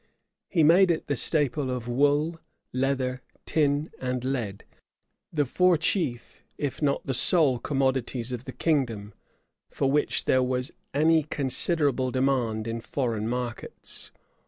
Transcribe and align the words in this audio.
He 0.49 0.63
made 0.63 0.89
it 0.89 1.05
the 1.05 1.15
staple 1.15 1.69
of 1.69 1.87
wool, 1.87 2.39
leather, 2.73 3.21
tin, 3.45 3.91
and 3.99 4.25
lead; 4.25 4.65
the 5.31 5.45
four 5.45 5.77
chief, 5.77 6.43
if 6.57 6.81
not 6.81 7.05
the 7.05 7.13
sole 7.13 7.59
commodities 7.59 8.31
of 8.31 8.45
the 8.45 8.51
kingdom, 8.51 9.13
for 9.69 9.91
which 9.91 10.25
there 10.25 10.41
was 10.41 10.71
any 10.91 11.21
considerable 11.21 12.09
demand 12.09 12.67
in 12.67 12.81
foreign 12.81 13.27
markets. 13.27 14.09